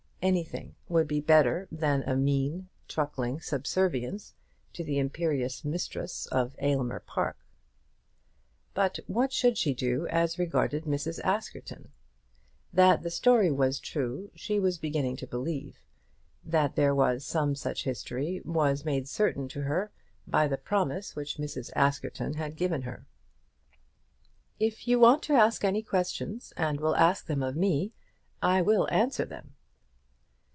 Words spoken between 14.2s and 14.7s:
she